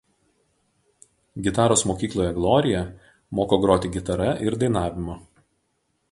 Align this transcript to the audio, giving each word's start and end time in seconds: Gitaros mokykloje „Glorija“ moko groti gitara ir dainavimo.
Gitaros 1.47 1.83
mokykloje 1.89 2.31
„Glorija“ 2.37 2.81
moko 3.41 3.59
groti 3.65 3.91
gitara 3.97 4.31
ir 4.47 4.57
dainavimo. 4.63 5.19